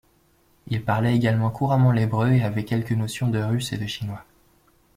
[0.65, 4.25] Il parlait également couramment l'hébreu et avait quelques notions de russe et de chinois.